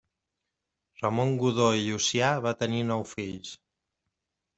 [1.01, 3.53] Ramon Godó i Llucià va tenir nou fills.